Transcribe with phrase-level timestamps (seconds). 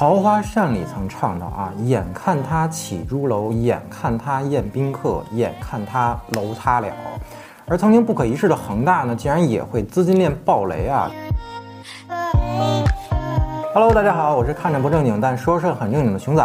[0.00, 6.88] 桃花扇里曾唱到啊，眼看他起朱楼，眼看他宴宾客，眼看他楼塌了。
[7.66, 11.10] 而曾经不可一世的恒大呢，竟然也会资金链爆雷啊
[13.74, 16.42] ！Hello，大家好，我是看着不正经但说事很正经的熊仔，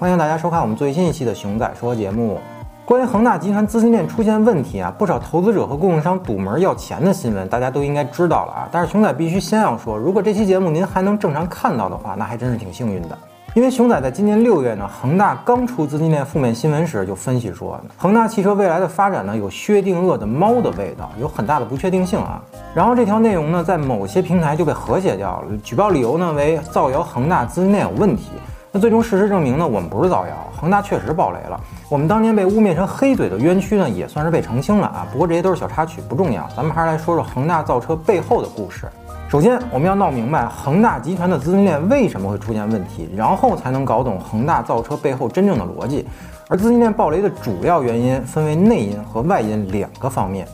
[0.00, 2.40] 欢迎大家收看我们最新一期的熊仔说节目。
[2.86, 8.68] 关于恒大集团资金链出现问题啊，不少投资者和供应商堵门要钱的新闻，大家都应该知道了啊。
[8.70, 13.16] 但是熊仔必须先要说，如果这期节目您还能正常看到的话，那还真是挺幸运的。
[13.54, 22.42] 因为熊仔在今年六月呢，恒大刚出资金链负面新闻时就分析说，恒大汽车未来的发展呢有薛定谔的猫的味道，有很大的不确定性啊。
[22.74, 28.28] 然后这条内容呢，在某些平台就被和谐掉了，举报理由呢为造谣恒大资金链有问题。
[28.76, 31.60] 那最终事实证明呢，我们不是造谣，恒大确实暴雷了。
[31.88, 35.06] 我们当年被污蔑成黑嘴的冤屈呢，也算是被澄清了啊。
[35.12, 36.44] 不过这些都是小插曲，不重要。
[36.56, 38.88] 咱们还是来说说恒大造车背后的故事。
[39.28, 46.04] 首先，我们要闹明白恒大集团的资金链为什么会出现问题，然后才能搞懂恒大造车背后真正的逻辑。
[46.48, 50.48] 而资金链暴雷的主要原因分为内因和外因两个方面。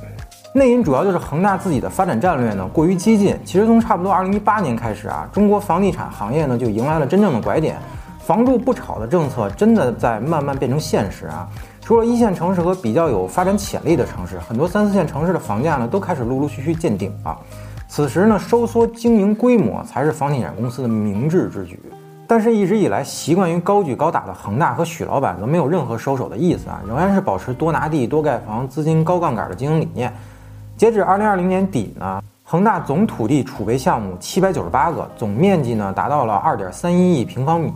[0.53, 3.35] 内因主要就是恒大自己的发展战略呢过于激进。
[3.47, 7.79] 其实从差不多二零一八年开始啊，中国房地产行业呢就迎来了真正的拐点。
[8.31, 11.49] 房住不炒的政策真的在慢慢变成现实啊！
[11.81, 17.37] 除了一线城市和比较有发展潜力的城市，很多三四线城市的房价呢都开始陆陆续续见顶了。
[17.89, 21.83] 此时呢，收缩经营规模才是房地产公司的明智之举。
[22.29, 30.13] 但是，一直以来习惯于高举高打的恒大和许老板则没有任何收手的意思啊，仍然是保持多拿地、多盖房、资金高杠杆的经营理念。
[30.77, 37.73] 截止二零二零年底呢，恒大总土地储备项目七百九十八个，总面积呢达到了二点三一亿平方米。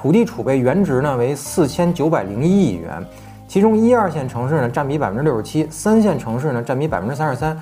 [0.00, 3.04] 土地储备原值呢为四千九百零一亿元，
[3.46, 7.54] 其中一二线城市呢占比百分之六十七，三线城市呢占比百分之三十三。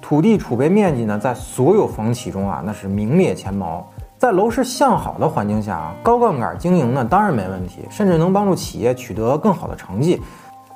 [0.00, 3.86] 土地储备面积呢在所有房企中啊那是名列前茅。
[4.16, 10.18] 在楼市向好的环境下啊，高杠杆经营呢当然没问题，甚至能帮助企业取得更好的成绩。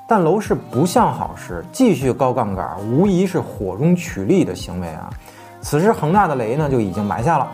[0.06, 5.08] 但楼市不向好时，继续高杠杆无疑是火中取栗的行为啊。
[5.62, 7.48] 此时恒大的雷呢就已经埋下了。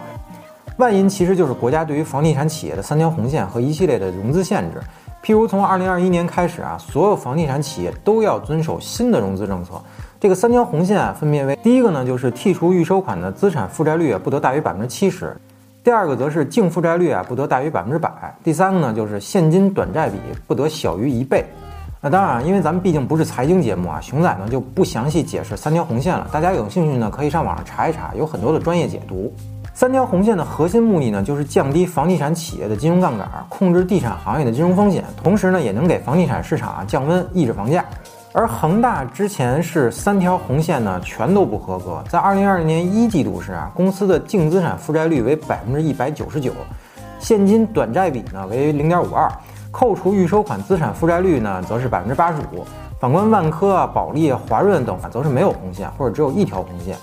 [0.79, 4.81] 外因其实就是国家对于房地产企业的三条红线和一系列的融资限制，
[5.23, 9.73] 譬如从二零二一年开始啊，所有房地产企业都要遵守新的融资政策。
[10.19, 15.27] 这个三条红线啊，分别为：第一个呢，就是剔除预收款的资产负债率不得大于百分之七十；
[15.85, 18.09] 第二个则是净负债率啊不得大于百分之百；
[18.43, 20.17] 第三个呢，就是现金短债比
[20.47, 21.45] 不得小于一倍。
[22.01, 26.27] 那当然，因为咱们毕竟不是财经节目啊，熊仔呢就不详细解释三条红线了。
[26.33, 29.33] 大家有兴趣呢，可以上网上查一查，有很多的专业解读。
[29.75, 37.85] 三条红线的核心目的呢，就是降低房地产企业的金融杠杆，控制地产行业的金融风险，同时呢，也能给房地产市场啊降温，抑制房价。
[38.35, 42.05] 而恒大之前是三条红线呢，全都不合格。
[42.09, 46.53] 在二零二零年一季度时啊，公司的净资产负债率为百分之一百九十九，
[47.19, 49.31] 现金短债比呢为零点五二，
[49.71, 52.65] 扣除预收款资产负债率呢则是百分之八十五。
[53.01, 56.97] 反观万科啊、保利、华润等啊，则是没有红线，或者只有一条红线。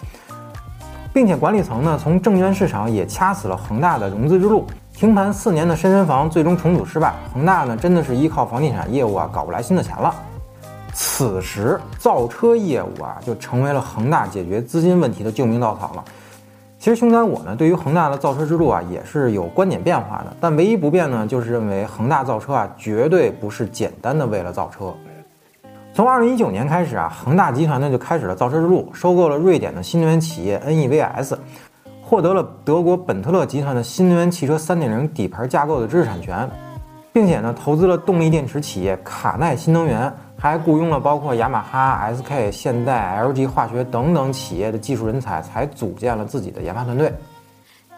[1.19, 4.65] 并且管理层呢，从证券市场也掐死了恒大的融资之路。
[4.93, 10.15] 停盘四年的深深房最终重组失败，恒大呢真的是依靠房地产业务啊搞不来新的钱了。
[10.93, 16.05] 此时造车业务啊就成为了恒大解决资金问题的救命稻草了。
[16.79, 24.93] 其实熊仔我呢对于恒大的造车之路啊也是有观点变化的，但唯一不变呢就是认为恒大造车啊绝对不是简单的为了造车。
[25.99, 31.37] 从二零一九年开始啊，恒大集团呢就开始了造车之路，收购了瑞典的新能源企业 NEVS，
[32.01, 36.49] 获得了德国本特勒集团的新能源汽车三点零底盘架构的知识产权，
[37.11, 47.13] 并且呢投资了动力电池企业卡耐新能源，还雇佣了包括雅马哈、SK、现代、LG 化学等等企业的技术人才，才组建了自己的研发团队。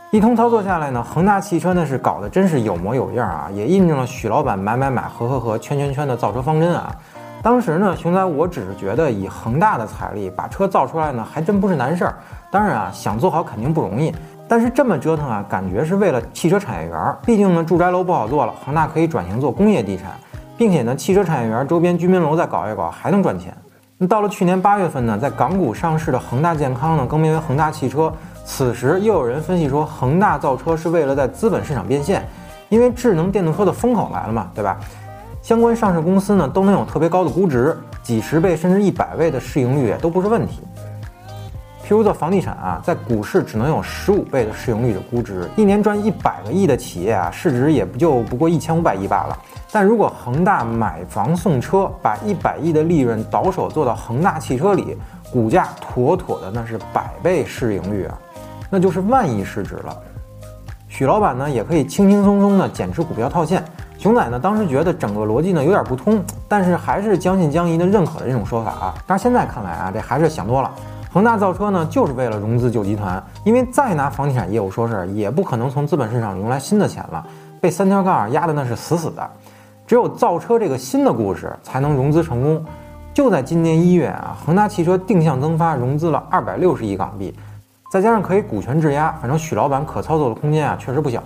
[0.09, 6.95] 一通操作下来呢，恒大汽车呢是搞得真是有模有样啊，也印证了许老板买买买、合合合、圈圈圈的造车方针啊。
[7.41, 12.16] 当时呢，熊仔我只是觉得以恒大的财力把车造出来呢，还真不是难事儿。
[12.52, 14.13] 当然啊，想做好肯定不容易。
[14.47, 17.16] 但是这么折腾啊，感觉是为了汽车产业园。
[17.25, 20.12] 毕竟呢，住宅楼不好做了，恒大可以转型做工业地产，
[20.56, 23.51] 并且呢，汽车产业园周边居民楼再搞一搞，还能赚钱。
[23.98, 28.13] 那到了去年八月份呢，在港股上市的恒大健康呢，更名为恒大汽车。
[28.45, 32.24] 此时又有人分析说，恒大造车是为了在资本市场变现，
[32.69, 34.77] 因为智能电动车的风口来了嘛，对吧？
[35.41, 40.61] 相关上市公司呢都能有特别高的估值，几十倍甚至一百倍的市盈率都不是问题。
[41.83, 49.38] 譬如做房地产啊，在股市只能有十五倍的市盈率的估值，一年赚一百个亿的企业啊，市值也不就不过一千五百亿罢了。
[49.71, 54.95] 但如果恒大买房送车，把一百亿的利润倒手做到恒大汽车里，
[55.33, 58.17] 股价妥妥的那是百倍市盈率啊，
[58.69, 59.97] 那就是万亿市值了。
[60.88, 63.61] 许老板呢也可以轻轻松松的减持股票套现。
[64.01, 68.95] 熊仔呢当时觉得整个逻辑呢有点不通，但是还是将信将疑的认可了这种说法啊。
[69.06, 70.71] 但是现在看来啊，这还是想多了。
[71.13, 77.24] 恒大造车呢就是为了融资救集团，因为再拿房地产业务说事儿，也不可能从资本市场融来新的钱了，
[77.59, 79.30] 被三条杠压的那是死死的。
[79.86, 82.65] 只有造车这个新的故事才能融资成功。
[83.13, 87.31] 就在今年一月啊，恒大汽车定向增发融资了二百六十亿港币。
[87.92, 91.21] 再加上可以股权质押，反正许老板可操作的空间啊确实不小。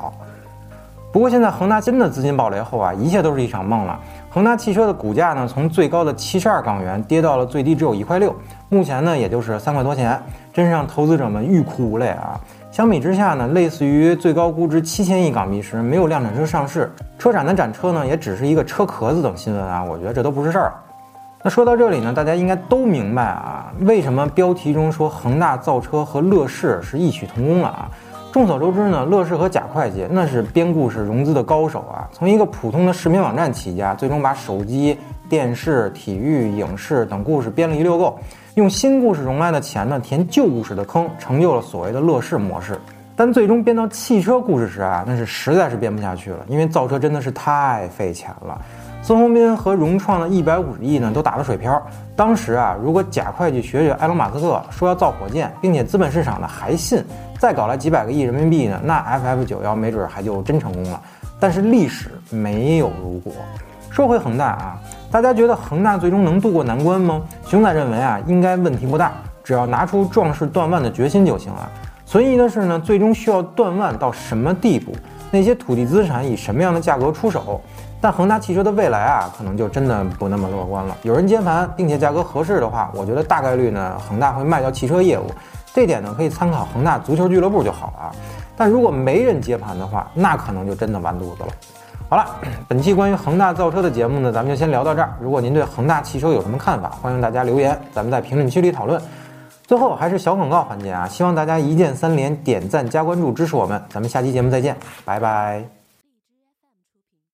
[1.16, 3.98] 不过现在恒大真的资金暴雷后啊，一切都是一场梦了。
[4.30, 8.36] 恒大汽车的股价呢，从最高的七十二港元跌到了最低只有一块六，
[8.68, 10.22] 目前呢也就是三块多钱，
[10.52, 12.38] 真是让投资者们欲哭无泪啊。
[12.70, 20.74] 相比之下呢，类似于最高估值七千亿港币时没有量产车上市，车展的展车呢也只是一个车壳子等新闻啊，我觉得这都不是事儿。
[21.42, 27.90] 那说到这里呢，大家应该都明白啊，为什么标题中说恒大造车和乐视是异曲同工了啊？
[28.36, 35.00] 众所周知呢，乐视和贾会计那是编故事融资的高手啊，从一个普通的视频网站起家，最终把手机、
[35.30, 38.20] 电视、体育、影视等故事编了一溜够，
[38.56, 42.78] 用新故事融来的钱呢填旧故事的坑，成就了所谓的乐视模式。
[43.16, 48.60] 但最终编到汽车故事时啊，那是实在是编不下去了，因为造车真的是太费钱了。
[49.02, 51.82] 孙宏斌和融创的一百五十亿呢，都打了水漂。
[52.18, 57.02] 当时啊，如果假会计学学埃隆·马斯克说要造火箭，并且资本市场呢还信，
[57.40, 61.02] 再搞来几百个亿人民币呢，那 FF 九幺没准还就真成功了。
[61.40, 63.34] 但是历史没有如果。
[63.92, 64.80] 说回恒大啊，
[65.10, 67.22] 大家觉得恒大最终能渡过难关吗？
[67.48, 71.72] 熊仔认为啊，应该问题不大，只要拿出壮士断腕的决心就行了。
[72.06, 74.92] 存疑的是呢，最终需要断腕到什么地步？
[75.32, 77.62] 那些土地资产以什么样的价格出手？
[78.06, 80.96] 但恒大汽车的未来啊，可能就真的不那么乐观了。
[81.02, 85.26] 有人接盘，并且价格合适的话，我觉得大概率呢，恒大会卖掉汽车业务。
[85.74, 88.12] 这点呢，可以参考恒大足球俱乐部就好了啊。
[88.56, 91.48] 但如果没人接盘的话，那可能就真的完犊子了。
[92.08, 92.28] 好了，
[92.68, 95.12] 本期关于恒大造车的节目呢，咱们就先聊到这儿。
[95.20, 99.02] 如果您对恒大汽车有什么看法，欢迎大家留言，咱们在评论区里讨论。
[99.66, 103.82] 最后还是小广告环节啊，希望大家一键三连、点赞加关注支持我们。
[103.90, 105.85] 咱们下期节目再见，拜拜。